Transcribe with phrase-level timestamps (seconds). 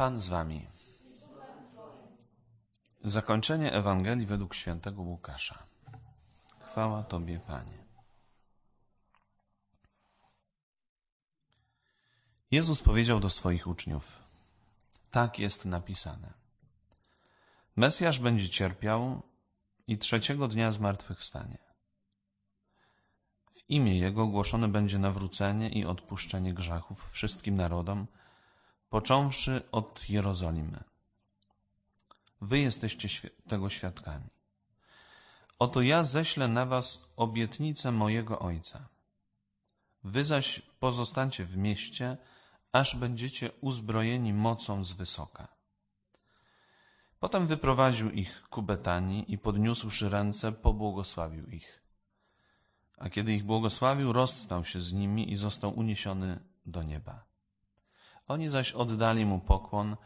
[0.00, 0.66] Pan z wami.
[3.04, 5.62] Zakończenie Ewangelii według świętego Łukasza.
[6.60, 7.84] Chwała Tobie, Panie.
[12.50, 14.22] Jezus powiedział do swoich uczniów:
[15.10, 16.34] Tak jest napisane.
[17.76, 19.22] Mesjasz będzie cierpiał
[19.86, 21.58] i trzeciego dnia zmartwychwstanie.
[23.52, 28.06] W imię Jego głoszone będzie nawrócenie i odpuszczenie grzechów wszystkim narodom,
[28.90, 30.84] począwszy od Jerozolimy.
[32.40, 34.30] Wy jesteście tego świadkami.
[35.58, 38.88] Oto ja ześlę na was obietnicę mojego Ojca.
[40.04, 42.16] Wy zaś pozostańcie w mieście,
[42.72, 45.48] aż będziecie uzbrojeni mocą z wysoka.
[47.18, 51.82] Potem wyprowadził ich ku Betanii i podniósłszy ręce, pobłogosławił ich.
[52.98, 57.29] A kiedy ich błogosławił, rozstał się z nimi i został uniesiony do nieba.
[58.30, 59.96] Oni zaś oddali mu pokłon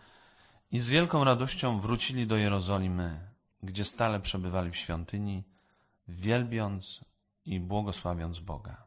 [0.70, 3.30] i z wielką radością wrócili do Jerozolimy,
[3.62, 5.44] gdzie stale przebywali w świątyni,
[6.08, 7.04] wielbiąc
[7.44, 8.84] i błogosławiąc Boga.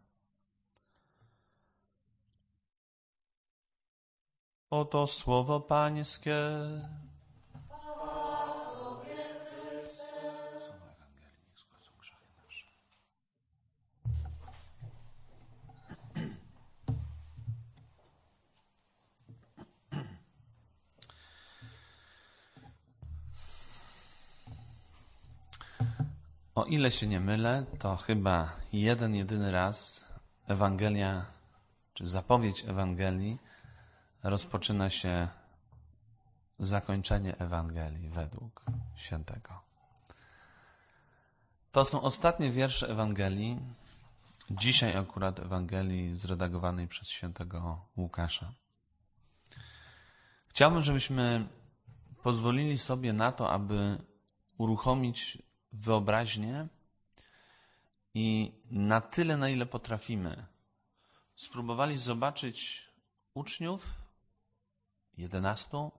[4.69, 6.37] Oto słowo Pańskie.
[26.57, 30.05] O ile się nie mylę, to chyba jeden, jedyny raz
[30.47, 31.25] Ewangelia,
[31.93, 33.37] czy zapowiedź Ewangelii
[34.23, 35.27] rozpoczyna się
[36.59, 39.61] zakończenie Ewangelii według świętego.
[41.71, 43.59] To są ostatnie wiersze Ewangelii,
[44.51, 48.53] dzisiaj akurat Ewangelii zredagowanej przez świętego Łukasza.
[50.49, 51.47] Chciałbym, żebyśmy
[52.23, 53.97] pozwolili sobie na to, aby
[54.57, 56.67] uruchomić wyobraźnię
[58.13, 60.45] i na tyle, na ile potrafimy,
[61.35, 62.87] spróbowali zobaczyć
[63.33, 64.01] uczniów,
[65.17, 65.91] jedenastu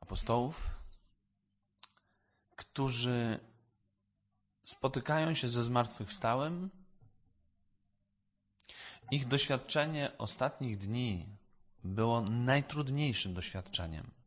[0.00, 0.70] apostołów,
[2.56, 3.40] którzy
[4.62, 6.70] spotykają się ze zmartwychwstałym.
[9.10, 11.26] Ich doświadczenie ostatnich dni
[11.84, 14.21] było najtrudniejszym doświadczeniem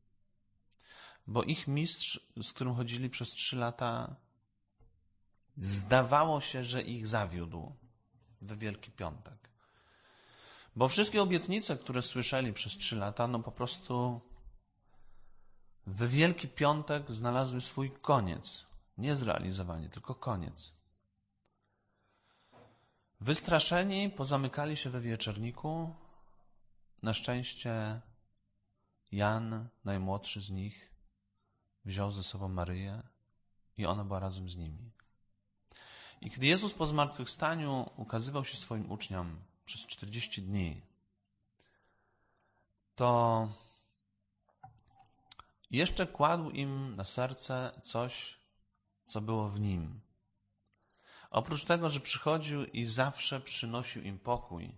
[1.27, 4.15] bo ich mistrz, z którym chodzili przez trzy lata,
[5.57, 7.75] zdawało się, że ich zawiódł
[8.41, 9.49] we Wielki Piątek.
[10.75, 14.21] Bo wszystkie obietnice, które słyszeli przez trzy lata, no po prostu
[15.85, 18.65] we Wielki Piątek znalazły swój koniec.
[18.97, 20.71] Nie zrealizowanie, tylko koniec.
[23.21, 25.95] Wystraszeni pozamykali się we wieczorniku.
[27.03, 28.01] Na szczęście
[29.11, 30.94] Jan, najmłodszy z nich,
[31.85, 33.03] wziął ze sobą Maryję
[33.77, 34.91] i ona była razem z nimi.
[36.21, 40.81] I kiedy Jezus po zmartwychwstaniu ukazywał się swoim uczniom przez 40 dni,
[42.95, 43.49] to
[45.71, 48.39] jeszcze kładł im na serce coś,
[49.05, 50.01] co było w nim.
[51.29, 54.75] Oprócz tego, że przychodził i zawsze przynosił im pokój,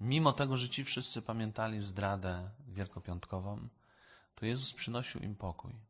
[0.00, 3.68] mimo tego, że ci wszyscy pamiętali zdradę wielkopiątkową,
[4.34, 5.89] to Jezus przynosił im pokój.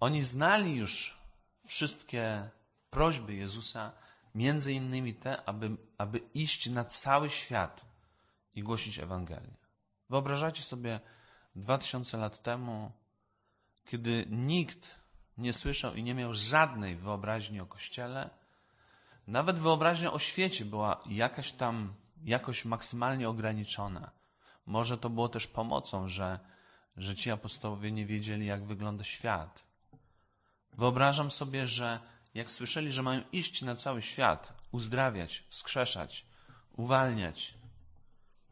[0.00, 1.18] Oni znali już
[1.66, 2.50] wszystkie
[2.90, 3.92] prośby Jezusa,
[4.34, 7.84] między innymi te, aby, aby iść na cały świat
[8.54, 9.56] i głosić Ewangelię.
[10.10, 11.00] Wyobrażacie sobie
[11.56, 12.92] dwa tysiące lat temu,
[13.84, 14.94] kiedy nikt
[15.38, 18.30] nie słyszał i nie miał żadnej wyobraźni o Kościele,
[19.26, 21.94] nawet wyobraźnia o świecie była jakaś tam,
[22.24, 24.10] jakoś maksymalnie ograniczona.
[24.66, 26.38] Może to było też pomocą, że,
[26.96, 29.69] że ci apostołowie nie wiedzieli, jak wygląda świat
[30.72, 32.00] Wyobrażam sobie, że
[32.34, 36.24] jak słyszeli, że mają iść na cały świat, uzdrawiać, wskrzeszać,
[36.76, 37.54] uwalniać,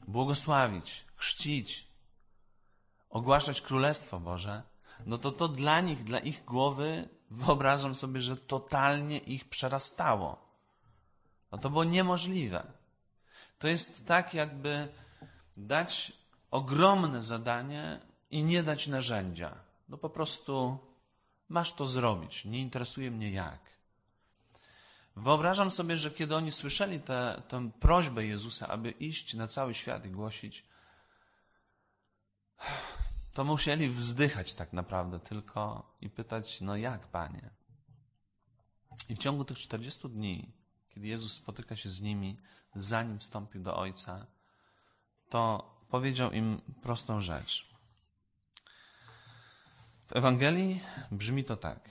[0.08, 1.86] błogosławić, chrzcić,
[3.10, 4.62] ogłaszać Królestwo Boże,
[5.06, 10.48] no to to dla nich, dla ich głowy, wyobrażam sobie, że totalnie ich przerastało.
[11.52, 12.72] No to było niemożliwe.
[13.58, 14.88] To jest tak, jakby
[15.56, 16.12] dać
[16.50, 18.00] ogromne zadanie
[18.30, 19.54] i nie dać narzędzia.
[19.88, 20.78] No po prostu
[21.48, 23.78] Masz to zrobić, nie interesuje mnie jak.
[25.16, 30.10] Wyobrażam sobie, że kiedy oni słyszeli tę, prośbę Jezusa, aby iść na cały świat i
[30.10, 30.64] głosić,
[33.34, 37.50] to musieli wzdychać tak naprawdę tylko i pytać, no jak, Panie?
[39.08, 40.52] I w ciągu tych 40 dni,
[40.88, 42.36] kiedy Jezus spotyka się z nimi,
[42.74, 44.26] zanim wstąpił do Ojca,
[45.28, 47.77] to powiedział im prostą rzecz.
[50.08, 51.88] W Ewangelii brzmi to tak.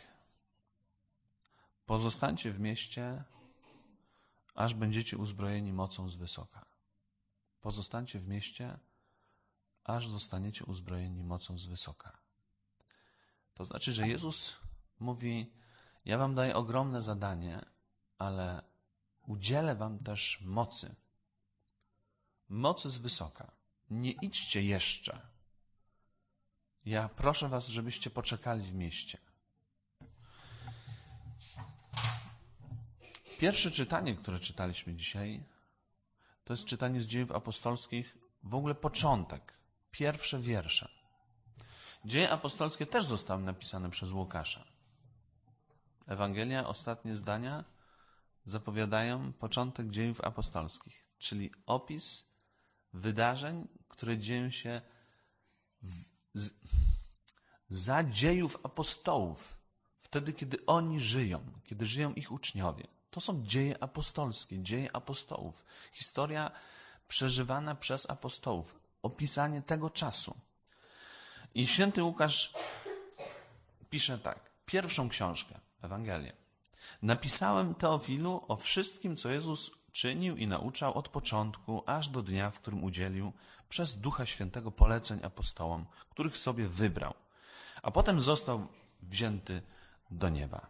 [1.85, 3.23] Pozostańcie w mieście,
[4.55, 6.65] aż będziecie uzbrojeni mocą z wysoka.
[7.61, 8.79] Pozostańcie w mieście,
[9.83, 12.17] aż zostaniecie uzbrojeni mocą z wysoka.
[13.53, 14.55] To znaczy, że Jezus
[14.99, 15.53] mówi:
[16.05, 17.65] Ja wam daję ogromne zadanie,
[18.17, 18.61] ale
[19.27, 20.95] udzielę wam też mocy.
[22.49, 23.51] Mocy z wysoka.
[23.89, 25.36] Nie idźcie jeszcze.
[26.87, 29.17] Ja proszę was, żebyście poczekali w mieście.
[33.39, 35.43] Pierwsze czytanie, które czytaliśmy dzisiaj,
[36.43, 39.53] to jest czytanie z dziejów apostolskich, w ogóle początek,
[39.91, 40.89] pierwsze wiersze.
[42.05, 44.63] Dzieje apostolskie też zostały napisane przez Łukasza.
[46.05, 47.63] Ewangelia, ostatnie zdania
[48.45, 52.31] zapowiadają początek dziejów apostolskich, czyli opis
[52.93, 54.81] wydarzeń, które dzieją się
[55.81, 56.16] w,
[57.69, 59.57] za dziejów apostołów,
[59.97, 62.87] wtedy, kiedy oni żyją, kiedy żyją ich uczniowie.
[63.11, 65.65] To są dzieje apostolskie, dzieje apostołów.
[65.91, 66.51] Historia
[67.07, 70.37] przeżywana przez apostołów, opisanie tego czasu.
[71.55, 72.53] I święty Łukasz
[73.89, 76.33] pisze tak, pierwszą książkę, Ewangelię.
[77.01, 82.59] Napisałem Teofilu o wszystkim, co Jezus czynił i nauczał od początku, aż do dnia, w
[82.59, 83.33] którym udzielił
[83.69, 87.13] przez Ducha Świętego poleceń apostołom, których sobie wybrał,
[87.81, 88.67] a potem został
[89.01, 89.61] wzięty
[90.11, 90.67] do nieba.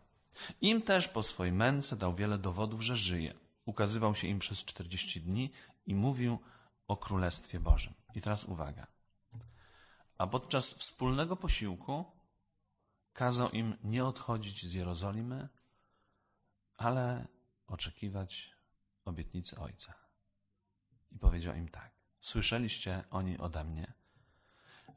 [0.61, 3.33] Im też po swojej męce dał wiele dowodów, że żyje.
[3.65, 5.51] Ukazywał się im przez czterdzieści dni
[5.85, 6.39] i mówił
[6.87, 7.93] o Królestwie Bożym.
[8.15, 8.87] I teraz uwaga.
[10.17, 12.05] A podczas wspólnego posiłku
[13.13, 15.49] kazał im nie odchodzić z Jerozolimy,
[16.77, 17.27] ale
[17.67, 18.51] oczekiwać
[19.05, 19.93] obietnicy Ojca.
[21.11, 23.93] I powiedział im tak: Słyszeliście oni ode mnie.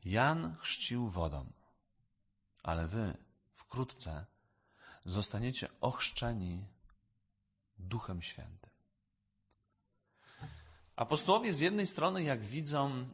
[0.05, 1.53] Jan chrzcił wodą,
[2.63, 3.17] ale wy
[3.53, 4.27] wkrótce
[5.05, 6.65] zostaniecie ochrzczeni
[7.79, 8.71] Duchem Świętym.
[10.97, 13.09] Apostołowie z jednej strony, jak widzą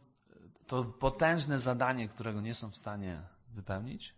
[0.66, 4.14] to potężne zadanie, którego nie są w stanie wypełnić,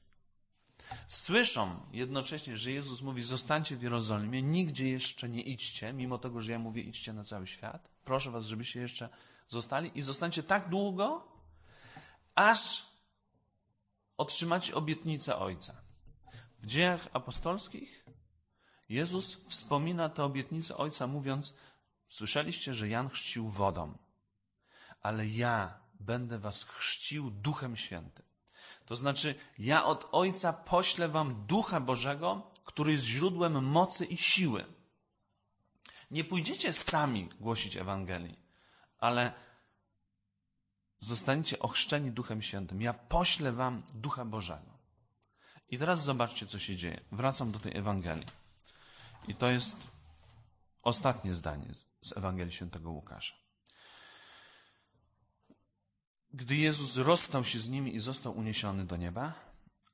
[1.09, 6.53] słyszą jednocześnie, że Jezus mówi: Zostańcie w Jerozolimie, nigdzie jeszcze nie idźcie, mimo tego, że
[6.53, 7.89] ja mówię: idźcie na cały świat.
[8.05, 9.09] Proszę Was, żebyście jeszcze
[9.49, 11.29] zostali i zostańcie tak długo,
[12.35, 12.87] aż
[14.17, 15.75] otrzymacie obietnicę Ojca.
[16.59, 18.05] W dziejach apostolskich
[18.89, 21.55] Jezus wspomina tę obietnicę Ojca, mówiąc:
[22.09, 23.99] Słyszeliście, że Jan chrzcił wodą,
[25.03, 28.25] ale ja będę was chrzcił Duchem Świętym.
[28.87, 34.65] To znaczy, ja od Ojca poślę wam Ducha Bożego, który jest źródłem mocy i siły.
[36.11, 38.48] Nie pójdziecie sami głosić Ewangelii,
[38.99, 39.33] ale
[40.99, 42.83] zostaniecie ochrzczeni Duchem Świętym.
[42.83, 44.79] Ja poślę wam Ducha Bożego.
[45.69, 47.01] I teraz zobaczcie, co się dzieje.
[47.13, 48.27] Wracam do tej Ewangelii.
[49.29, 49.77] I to jest
[50.83, 53.35] ostatnie zdanie z Ewangelii Świętego Łukasza.
[56.35, 59.35] Gdy Jezus rozstał się z nimi i został uniesiony do nieba,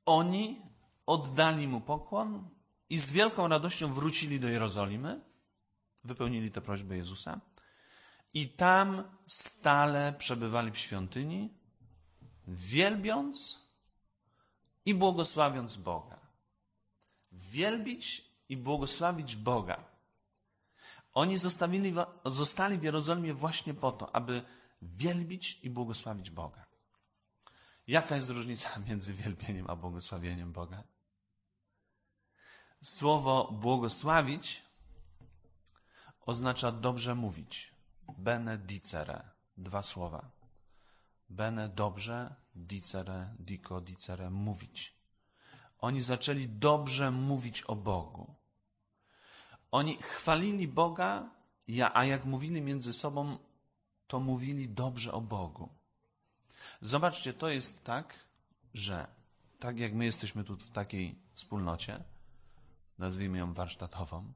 [0.05, 0.61] oni
[1.05, 2.49] oddali mu pokłon
[2.89, 5.21] i z wielką radością wrócili do Jerozolimy,
[6.03, 7.41] wypełnili tę prośbę Jezusa
[8.35, 11.53] i tam stale przebywali w świątyni,
[12.47, 13.59] wielbiąc
[14.85, 16.19] i błogosławiąc Boga.
[17.31, 19.83] Wielbić i błogosławić Boga.
[21.13, 21.93] Oni zostawili,
[22.25, 24.41] zostali w Jerozolimie właśnie po to, aby
[24.81, 26.65] wielbić i błogosławić Boga.
[27.87, 30.83] Jaka jest różnica między wielbieniem a błogosławieniem Boga?
[32.83, 34.61] Słowo błogosławić
[36.25, 37.74] oznacza dobrze mówić.
[38.17, 39.29] Benedicere.
[39.57, 40.31] Dwa słowa.
[41.29, 44.93] Bene dobrze, dicere, dico, dicere, mówić.
[45.79, 48.35] Oni zaczęli dobrze mówić o Bogu.
[49.71, 51.29] Oni chwalili Boga,
[51.93, 53.37] a jak mówili między sobą,
[54.07, 55.69] to mówili dobrze o Bogu.
[56.81, 58.13] Zobaczcie, to jest tak,
[58.73, 59.07] że
[59.59, 62.03] tak jak my jesteśmy tu w takiej wspólnocie,
[62.97, 64.33] nazwijmy ją warsztatową,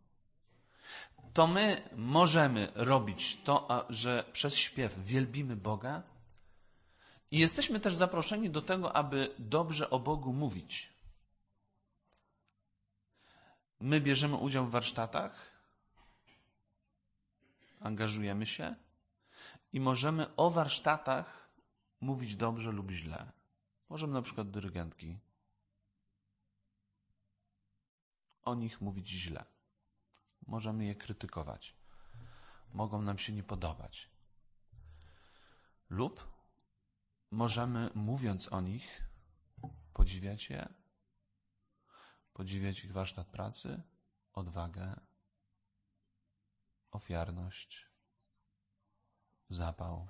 [1.33, 6.03] to my możemy robić to, że przez śpiew wielbimy Boga
[7.31, 10.93] i jesteśmy też zaproszeni do tego, aby dobrze o Bogu mówić.
[13.79, 15.61] My bierzemy udział w warsztatach,
[17.79, 18.75] angażujemy się
[19.73, 21.49] i możemy o warsztatach
[22.01, 23.31] mówić dobrze lub źle.
[23.89, 25.19] Możemy na przykład dyrygentki
[28.43, 29.58] o nich mówić źle.
[30.49, 31.75] Możemy je krytykować.
[32.73, 34.09] Mogą nam się nie podobać.
[35.89, 36.27] Lub
[37.31, 39.03] możemy, mówiąc o nich,
[39.93, 40.73] podziwiać je,
[42.33, 43.81] podziwiać ich warsztat pracy,
[44.33, 44.99] odwagę,
[46.91, 47.85] ofiarność,
[49.49, 50.09] zapał.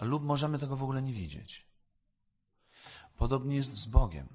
[0.00, 1.66] Lub możemy tego w ogóle nie widzieć.
[3.16, 4.28] Podobnie jest z Bogiem.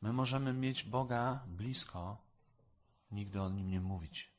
[0.00, 2.29] My możemy mieć Boga blisko,
[3.10, 4.34] nigdy o nim nie mówić.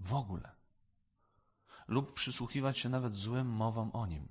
[0.00, 0.50] W ogóle.
[1.88, 4.28] Lub przysłuchiwać się nawet złym mowom o nim.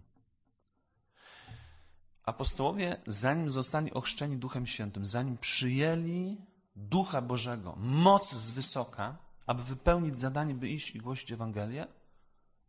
[2.23, 6.37] Apostołowie, zanim zostali ochrzczeni Duchem Świętym, zanim przyjęli
[6.75, 11.87] Ducha Bożego, moc z wysoka, aby wypełnić zadanie, by iść i głosić Ewangelię,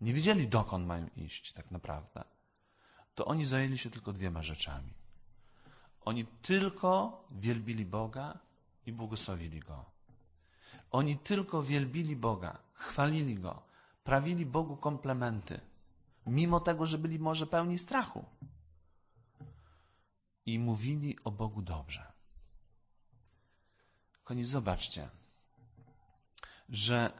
[0.00, 2.24] nie wiedzieli, dokąd mają iść tak naprawdę.
[3.14, 4.94] To oni zajęli się tylko dwiema rzeczami.
[6.00, 8.38] Oni tylko wielbili Boga
[8.86, 9.95] i błogosławili Go.
[10.96, 13.62] Oni tylko wielbili Boga, chwalili Go,
[14.04, 15.60] prawili Bogu komplementy,
[16.26, 18.24] mimo tego, że byli może pełni strachu.
[20.46, 22.12] I mówili o Bogu dobrze.
[24.24, 25.08] Koniec, zobaczcie,
[26.68, 27.12] że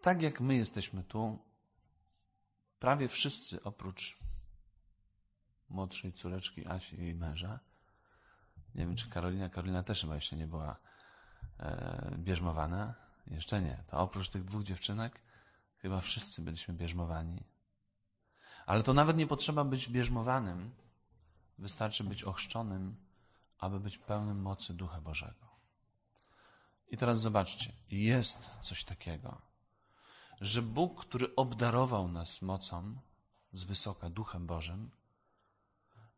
[0.00, 1.38] tak jak my jesteśmy tu,
[2.78, 4.18] prawie wszyscy oprócz
[5.68, 7.60] młodszej córeczki Asi i jej męża,
[8.74, 10.76] nie wiem czy Karolina, Karolina też chyba jeszcze nie była
[11.58, 15.22] e, bierzmowana, jeszcze nie, to oprócz tych dwóch dziewczynek
[15.78, 17.44] chyba wszyscy byliśmy bierzmowani.
[18.66, 20.74] Ale to nawet nie potrzeba być bierzmowanym,
[21.58, 22.96] wystarczy być ochrzczonym,
[23.58, 25.48] aby być pełnym mocy Ducha Bożego.
[26.88, 29.42] I teraz zobaczcie, jest coś takiego,
[30.40, 33.00] że Bóg, który obdarował nas mocą
[33.52, 34.90] z wysoka Duchem Bożym,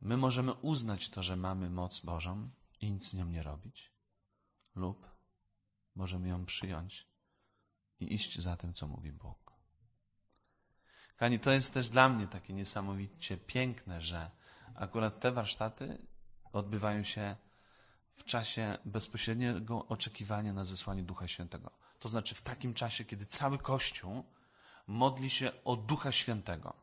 [0.01, 3.93] my możemy uznać to, że mamy moc Bożą i nic z nią nie robić,
[4.75, 5.16] lub
[5.97, 7.07] możemy ją przyjąć
[8.01, 9.53] i iść za tym, co mówi Bóg.
[11.17, 14.31] Kani, to jest też dla mnie takie niesamowicie piękne, że
[14.75, 15.99] akurat te warsztaty
[16.53, 17.37] odbywają się
[18.11, 21.71] w czasie bezpośredniego oczekiwania na zesłanie Ducha Świętego.
[21.99, 24.25] To znaczy w takim czasie, kiedy cały Kościół
[24.87, 26.75] modli się o Ducha Świętego.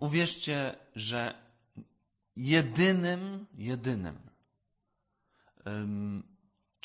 [0.00, 1.46] Uwierzcie, że
[2.36, 4.30] jedynym, jedynym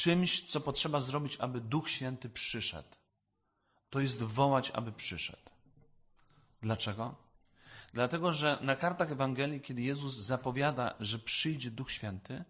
[0.02, 2.90] czymś, co potrzeba zrobić, aby Duch Święty przyszedł,
[3.90, 5.50] to jest wołać, aby przyszedł.
[6.62, 7.16] Dlaczego?
[7.94, 12.44] Dlatego, że na kartach Ewangelii, kiedy Jezus zapowiada, że przyjdzie Duch Święty,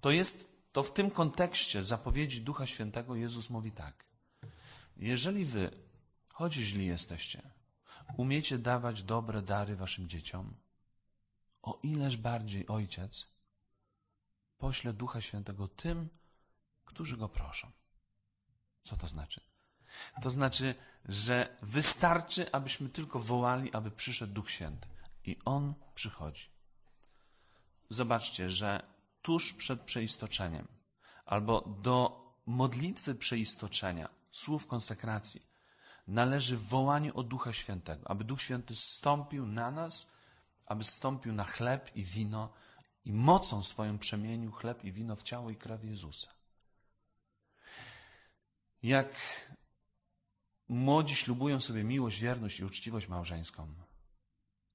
[0.00, 4.04] to jest to w tym kontekście zapowiedzi Ducha Świętego Jezus mówi tak.
[4.96, 5.70] Jeżeli wy,
[6.32, 7.42] choć źli jesteście,
[8.16, 10.54] umiecie dawać dobre dary waszym dzieciom,
[11.62, 13.26] o ileż bardziej Ojciec
[14.58, 16.08] pośle Ducha Świętego tym,
[16.84, 17.70] którzy Go proszą.
[18.82, 19.40] Co to znaczy?
[20.22, 20.74] To znaczy,
[21.04, 24.88] że wystarczy, abyśmy tylko wołali, aby przyszedł Duch Święty.
[25.24, 26.48] I On przychodzi.
[27.88, 30.68] Zobaczcie, że tuż przed przeistoczeniem,
[31.26, 35.42] albo do modlitwy przeistoczenia, słów konsekracji,
[36.06, 40.16] należy wołanie o Ducha Świętego, aby Duch Święty stąpił na nas,
[40.66, 42.52] aby stąpił na chleb i wino
[43.04, 46.33] i mocą swoją przemienił chleb i wino w ciało i krew Jezusa.
[48.84, 49.08] Jak
[50.68, 53.74] młodzi ślubują sobie miłość, wierność i uczciwość małżeńską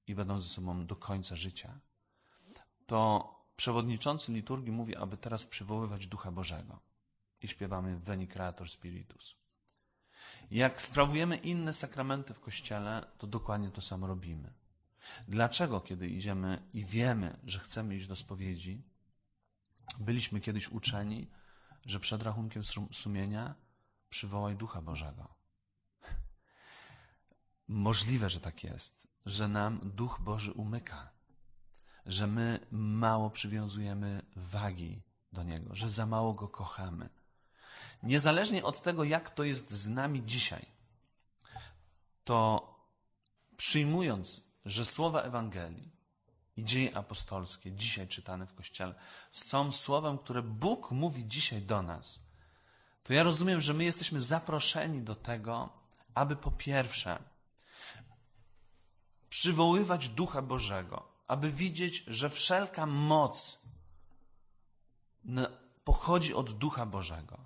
[0.06, 1.80] i będą ze sobą do końca życia,
[2.86, 6.80] to przewodniczący liturgii mówi, aby teraz przywoływać Ducha Bożego.
[7.42, 9.36] I śpiewamy Veni Creator Spiritus.
[10.50, 14.52] Jak sprawujemy inne sakramenty w Kościele, to dokładnie to samo robimy.
[15.28, 18.82] Dlaczego, kiedy idziemy i wiemy, że chcemy iść do spowiedzi,
[20.00, 21.30] byliśmy kiedyś uczeni,
[21.86, 22.62] że przed rachunkiem
[22.92, 23.69] sumienia
[24.10, 25.28] przywołaj Ducha Bożego.
[27.68, 31.10] Możliwe, że tak jest, że nam Duch Boży umyka
[32.06, 35.02] że my mało przywiązujemy wagi
[35.32, 37.08] do Niego, że za mało Go kochamy.
[38.02, 40.66] Niezależnie od tego, jak to jest z nami dzisiaj,
[42.24, 42.66] to
[43.56, 45.90] przyjmując, że słowa Ewangelii
[46.56, 48.94] i dzieje apostolskie, dzisiaj czytane w Kościele,
[49.30, 52.20] są słowem, które Bóg mówi dzisiaj do nas,
[53.02, 55.68] to ja rozumiem, że my jesteśmy zaproszeni do tego,
[56.14, 57.18] aby po pierwsze
[59.28, 63.58] przywoływać Ducha Bożego, aby widzieć, że wszelka moc
[65.84, 67.38] pochodzi od Ducha Bożego.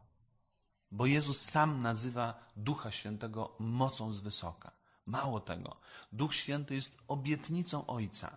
[0.91, 4.73] Bo Jezus sam nazywa Ducha Świętego mocą z wysoka.
[5.07, 5.77] Mało tego,
[6.13, 8.37] Duch Święty jest obietnicą Ojca.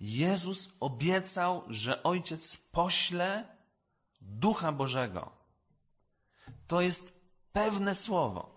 [0.00, 3.56] Jezus obiecał, że Ojciec pośle
[4.20, 5.43] Ducha Bożego.
[6.66, 7.20] To jest
[7.52, 8.54] pewne słowo.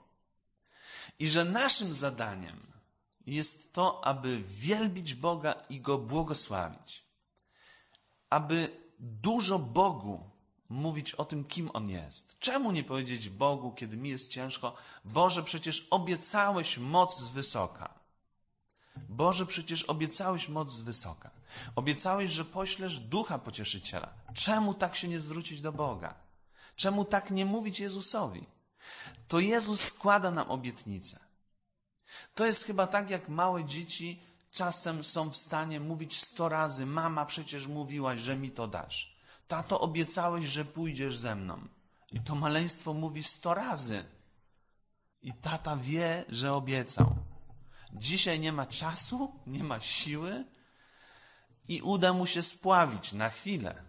[1.20, 2.68] I że naszym zadaniem
[3.26, 7.04] jest to, aby wielbić Boga i Go błogosławić.
[8.30, 10.30] Aby dużo Bogu
[10.70, 12.40] mówić o tym, kim On jest.
[12.40, 14.76] Czemu nie powiedzieć Bogu, kiedy mi jest ciężko?
[15.06, 17.94] Boże, przecież obiecałeś moc z wysoka.
[19.10, 21.32] Boże, przecież obiecałeś moc z wysoka.
[21.76, 24.14] Obiecałeś, że poślesz ducha pocieszyciela.
[24.34, 26.27] Czemu tak się nie zwrócić do Boga?
[26.78, 28.46] Czemu tak nie mówić Jezusowi?
[29.28, 31.20] To Jezus składa nam obietnicę.
[32.36, 37.26] To jest chyba tak, jak małe dzieci czasem są w stanie mówić sto razy: Mama,
[37.26, 39.18] przecież mówiłaś, że mi to dasz.
[39.48, 41.68] Tato, obiecałeś, że pójdziesz ze mną.
[42.12, 44.04] I to maleństwo mówi sto razy.
[45.22, 47.16] I tata wie, że obiecał.
[47.94, 50.46] Dzisiaj nie ma czasu, nie ma siły
[51.68, 53.87] i uda mu się spławić na chwilę.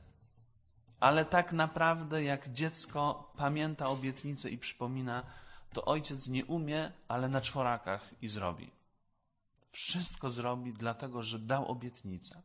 [1.01, 5.23] Ale tak naprawdę, jak dziecko pamięta obietnicę i przypomina,
[5.73, 8.71] to ojciec nie umie, ale na czworakach i zrobi.
[9.71, 12.43] Wszystko zrobi, dlatego że dał obietnicę.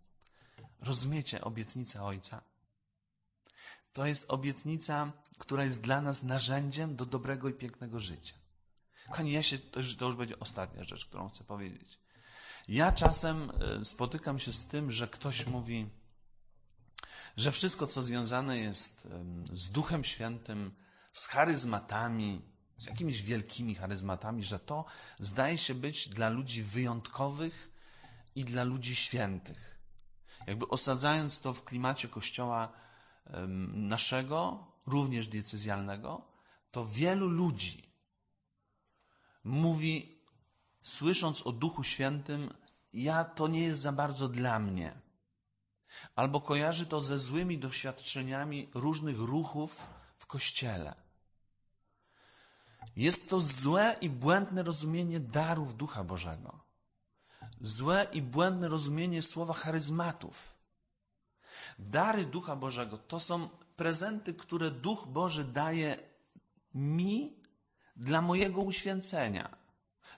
[0.82, 2.42] Rozumiecie obietnicę ojca?
[3.94, 8.36] To jest obietnica, która jest dla nas narzędziem do dobrego i pięknego życia.
[9.08, 12.00] Kochani, ja się, to już, to już będzie ostatnia rzecz, którą chcę powiedzieć.
[12.68, 15.90] Ja czasem e, spotykam się z tym, że ktoś mówi,
[17.38, 19.08] że wszystko, co związane jest
[19.52, 20.76] z Duchem Świętym,
[21.14, 22.42] z charyzmatami,
[22.78, 24.86] z jakimiś wielkimi charyzmatami, że to
[25.20, 27.72] zdaje się być dla ludzi wyjątkowych
[28.36, 29.80] i dla ludzi świętych.
[30.48, 32.74] Jakby osadzając to w klimacie kościoła
[33.74, 36.26] naszego, również diecezjalnego,
[36.72, 37.94] to wielu ludzi
[39.44, 40.22] mówi,
[40.80, 42.54] słysząc o Duchu Świętym,
[42.94, 45.03] ja to nie jest za bardzo dla mnie.
[46.16, 50.96] Albo kojarzy to ze złymi doświadczeniami różnych ruchów w kościele.
[52.96, 56.60] Jest to złe i błędne rozumienie darów Ducha Bożego.
[57.62, 60.56] Złe i błędne rozumienie słowa charyzmatów.
[61.80, 65.98] Dary Ducha Bożego to są prezenty, które Duch Boży daje
[66.74, 67.44] mi
[67.96, 69.58] dla mojego uświęcenia.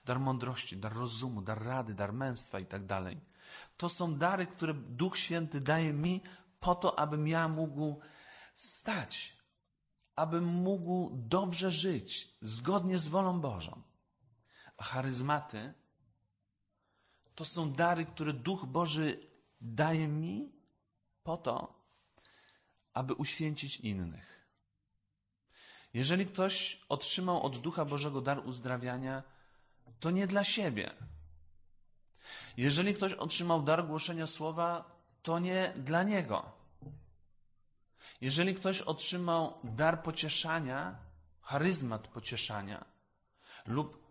[0.06, 3.21] Dar mądrości, dar rozumu, dar rady, dar męstwa i tak dalej.
[3.78, 6.22] To są dary, które Duch Święty daje mi
[6.60, 8.00] po to, abym ja mógł
[8.54, 9.38] stać,
[10.15, 13.82] abym mógł dobrze żyć, zgodnie z wolą Bożą.
[14.78, 15.74] A charyzmaty
[17.36, 19.20] to są dary, które Duch Boży
[19.62, 20.52] daje mi
[21.24, 21.84] po to,
[22.94, 24.48] aby uświęcić innych.
[25.94, 29.24] Jeżeli ktoś otrzymał od Ducha Bożego dar uzdrawiania,
[30.00, 30.91] to nie dla siebie.
[32.57, 36.51] Jeżeli ktoś otrzymał dar głoszenia słowa, to nie dla niego.
[38.21, 40.95] Jeżeli ktoś otrzymał dar pocieszania,
[41.41, 42.85] charyzmat pocieszania,
[43.65, 44.05] lub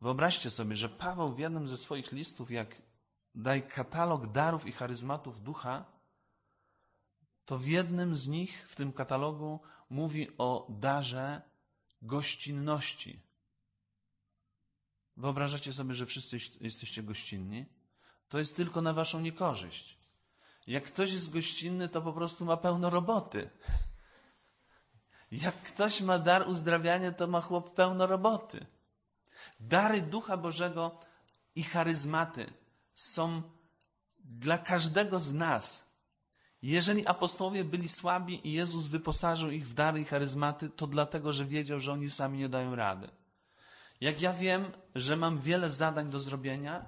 [0.00, 2.82] wyobraźcie sobie, że Paweł w jednym ze swoich listów, jak
[3.34, 5.84] daj katalog darów i charyzmatów ducha,
[7.44, 11.42] to w jednym z nich, w tym katalogu, mówi o darze
[12.02, 13.27] gościnności.
[15.18, 17.66] Wyobrażacie sobie, że wszyscy jesteście gościnni?
[18.28, 19.98] To jest tylko na waszą niekorzyść.
[20.66, 23.50] Jak ktoś jest gościnny, to po prostu ma pełno roboty.
[25.30, 28.66] Jak ktoś ma dar uzdrawiania, to ma chłop pełno roboty.
[29.60, 31.00] Dary Ducha Bożego
[31.54, 32.52] i charyzmaty
[32.94, 33.42] są
[34.18, 35.94] dla każdego z nas.
[36.62, 41.44] Jeżeli apostołowie byli słabi i Jezus wyposażył ich w dary i charyzmaty, to dlatego, że
[41.44, 43.08] wiedział, że oni sami nie dają rady.
[44.00, 46.86] Jak ja wiem, że mam wiele zadań do zrobienia,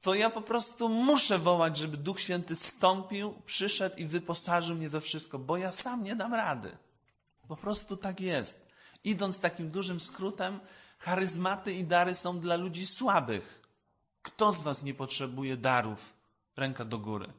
[0.00, 5.00] to ja po prostu muszę wołać, żeby Duch Święty stąpił, przyszedł i wyposażył mnie we
[5.00, 6.76] wszystko, bo ja sam nie dam rady.
[7.48, 8.72] Po prostu tak jest.
[9.04, 10.60] Idąc takim dużym skrótem,
[10.98, 13.60] charyzmaty i dary są dla ludzi słabych.
[14.22, 16.12] Kto z Was nie potrzebuje darów?
[16.56, 17.32] Ręka do góry.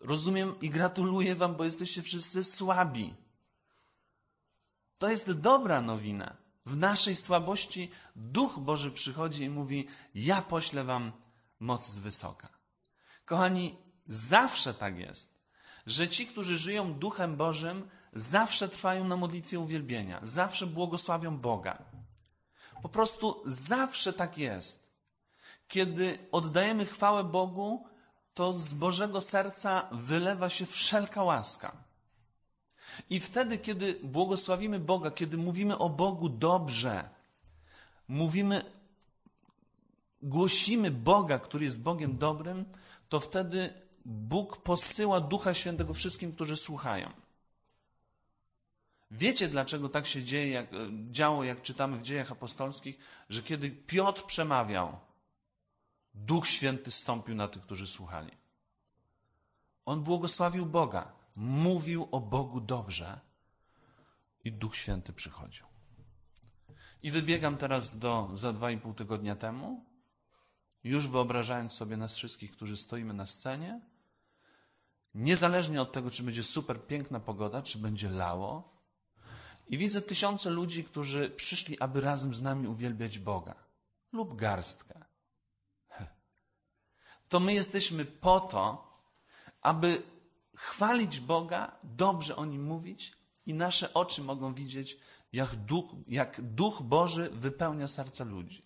[0.00, 3.14] Rozumiem i gratuluję Wam, bo jesteście wszyscy słabi.
[4.98, 6.41] To jest dobra nowina.
[6.66, 11.12] W naszej słabości Duch Boży przychodzi i mówi: Ja poślę Wam
[11.60, 12.48] moc z wysoka.
[13.24, 15.48] Kochani, zawsze tak jest,
[15.86, 21.78] że ci, którzy żyją Duchem Bożym, zawsze trwają na modlitwie uwielbienia, zawsze błogosławią Boga.
[22.82, 25.02] Po prostu zawsze tak jest.
[25.68, 27.86] Kiedy oddajemy chwałę Bogu,
[28.34, 31.72] to z Bożego serca wylewa się wszelka łaska.
[33.10, 37.10] I wtedy, kiedy błogosławimy Boga, kiedy mówimy o Bogu dobrze,
[38.08, 38.64] mówimy,
[40.22, 42.64] głosimy Boga, który jest Bogiem dobrym,
[43.08, 43.74] to wtedy
[44.04, 47.10] Bóg posyła Ducha Świętego wszystkim, którzy słuchają.
[49.10, 50.66] Wiecie, dlaczego tak się dzieje, jak,
[51.10, 54.98] działo, jak czytamy w dziejach apostolskich, że kiedy Piotr przemawiał,
[56.14, 58.30] Duch Święty stąpił na tych, którzy słuchali.
[59.86, 63.20] On błogosławił Boga, mówił o Bogu dobrze
[64.44, 65.66] i Duch Święty przychodził.
[67.02, 69.84] I wybiegam teraz do za dwa i pół tygodnia temu,
[70.84, 73.80] już wyobrażając sobie nas wszystkich, którzy stoimy na scenie,
[75.14, 78.72] niezależnie od tego, czy będzie super piękna pogoda, czy będzie lało,
[79.68, 83.54] i widzę tysiące ludzi, którzy przyszli, aby razem z nami uwielbiać Boga,
[84.12, 85.04] lub garstkę.
[87.28, 88.92] To my jesteśmy po to,
[89.62, 90.02] aby
[90.56, 94.98] chwalić Boga, dobrze o nim mówić, i nasze oczy mogą widzieć,
[95.32, 98.64] jak Duch, jak Duch Boży wypełnia serca ludzi.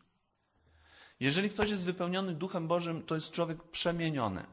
[1.21, 4.47] Jeżeli ktoś jest wypełniony Duchem Bożym, to jest człowiek przemieniony.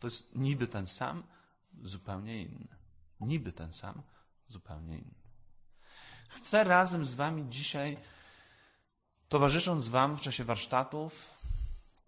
[0.00, 1.22] To jest niby ten sam,
[1.82, 2.68] zupełnie inny.
[3.20, 4.02] Niby ten sam,
[4.48, 5.22] zupełnie inny.
[6.28, 7.96] Chcę razem z Wami dzisiaj,
[9.28, 11.30] towarzysząc Wam w czasie warsztatów,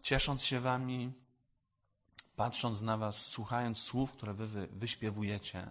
[0.02, 1.12] ciesząc się Wami,
[2.36, 5.70] patrząc na Was, słuchając słów, które Wy, wy wyśpiewujecie,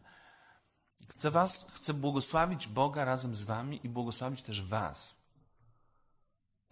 [1.09, 5.23] chcę Was, chcę błogosławić Boga razem z Wami i błogosławić też Was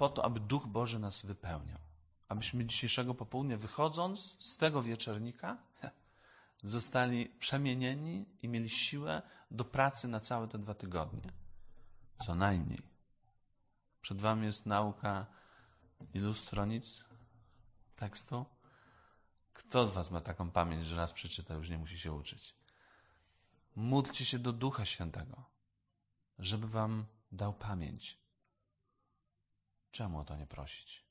[0.01, 1.79] po to, aby Duch Boży nas wypełniał.
[2.27, 5.57] Abyśmy dzisiejszego popołudnia, wychodząc z tego wieczornika,
[6.63, 11.31] zostali przemienieni i mieli siłę do pracy na całe te dwa tygodnie.
[12.25, 12.81] Co najmniej.
[14.01, 15.25] Przed Wami jest nauka
[16.13, 17.05] ilu stronic
[17.95, 18.45] tekstu?
[19.53, 22.55] Kto z Was ma taką pamięć, że raz przeczyta, już nie musi się uczyć?
[23.75, 25.43] Módlcie się do Ducha Świętego,
[26.39, 28.21] żeby Wam dał pamięć
[29.91, 31.05] Czemu o to nie prosić?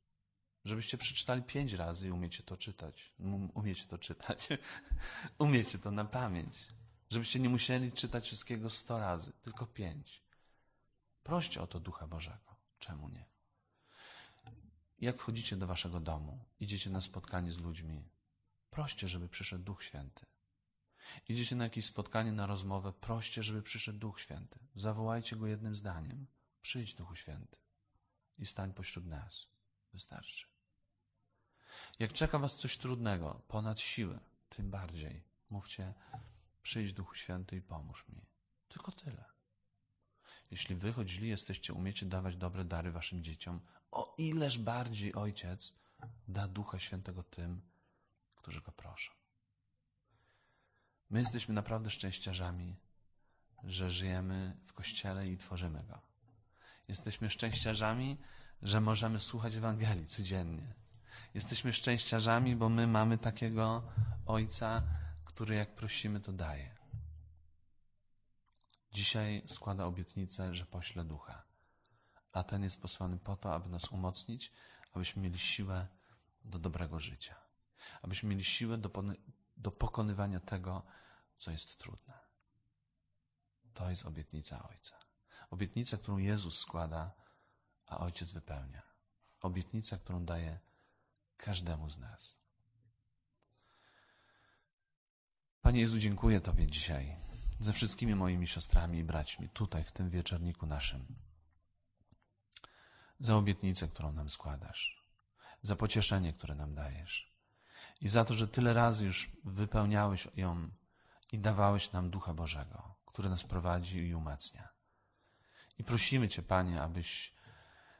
[0.64, 3.12] Żebyście przeczytali pięć razy i umiecie to czytać.
[3.54, 4.48] Umiecie to czytać.
[5.38, 6.68] umiecie to na pamięć.
[7.10, 10.22] Żebyście nie musieli czytać wszystkiego sto razy, tylko pięć.
[11.22, 12.56] Proście o to Ducha Bożego.
[12.78, 13.24] Czemu nie?
[14.98, 18.08] Jak wchodzicie do waszego domu, idziecie na spotkanie z ludźmi,
[18.70, 20.26] proście, żeby przyszedł Duch Święty.
[21.28, 24.58] Idziecie na jakieś spotkanie, na rozmowę, proście, żeby przyszedł Duch Święty.
[24.74, 26.26] Zawołajcie go jednym zdaniem.
[26.62, 27.56] Przyjdź, Duchu Święty
[28.38, 29.46] i stań pośród nas.
[29.92, 30.46] Wystarczy.
[31.98, 35.94] Jak czeka Was coś trudnego, ponad siłę, tym bardziej mówcie:
[36.62, 38.26] Przyjdź Duchu Święty i pomóż mi.
[38.68, 39.24] Tylko tyle.
[40.50, 45.74] Jeśli wy, choć źli jesteście, umiecie dawać dobre dary waszym dzieciom, o ileż bardziej Ojciec
[46.28, 47.69] da Ducha Świętego tym,
[48.42, 49.12] którzy go proszą.
[51.10, 52.76] My jesteśmy naprawdę szczęściarzami,
[53.64, 56.00] że żyjemy w Kościele i tworzymy go.
[56.88, 58.18] Jesteśmy szczęściarzami,
[58.62, 60.74] że możemy słuchać Ewangelii codziennie.
[61.34, 63.92] Jesteśmy szczęściarzami, bo my mamy takiego
[64.26, 64.82] Ojca,
[65.24, 66.76] który jak prosimy, to daje.
[68.92, 71.44] Dzisiaj składa obietnicę, że pośle ducha,
[72.32, 74.52] a ten jest posłany po to, aby nas umocnić,
[74.92, 75.88] abyśmy mieli siłę
[76.44, 77.36] do dobrego życia,
[78.02, 78.90] abyśmy mieli siłę do,
[79.56, 80.82] do pokonywania tego,
[81.36, 82.18] co jest trudne.
[83.74, 84.96] To jest obietnica Ojca.
[85.50, 87.12] Obietnica, którą Jezus składa,
[87.86, 88.82] a Ojciec wypełnia.
[89.40, 90.58] Obietnica, którą daje
[91.36, 92.36] każdemu z nas.
[95.62, 97.16] Panie Jezu, dziękuję Tobie dzisiaj
[97.60, 101.06] ze wszystkimi moimi siostrami i braćmi tutaj w tym wieczorniku naszym.
[103.18, 105.04] Za obietnicę, którą nam składasz,
[105.62, 107.29] za pocieszenie, które nam dajesz
[108.00, 110.70] i za to, że tyle razy już wypełniałeś ją
[111.32, 114.68] i dawałeś nam Ducha Bożego, który nas prowadzi i umacnia.
[115.78, 117.34] I prosimy Cię, Panie, abyś,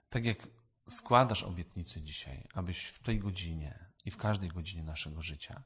[0.09, 0.49] tak jak
[0.89, 5.63] składasz obietnicę dzisiaj, abyś w tej godzinie i w każdej godzinie naszego życia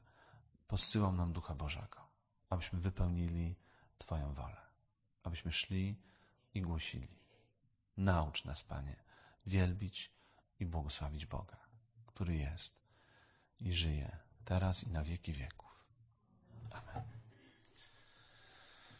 [0.67, 2.09] posyłał nam Ducha Bożego,
[2.49, 3.55] abyśmy wypełnili
[3.97, 4.61] Twoją wolę,
[5.23, 6.01] abyśmy szli
[6.53, 7.19] i głosili.
[7.97, 9.03] Naucz nas, Panie,
[9.45, 10.13] wielbić
[10.59, 11.57] i błogosławić Boga,
[12.05, 12.81] który jest
[13.59, 15.87] i żyje teraz i na wieki wieków.
[16.71, 17.14] Amen.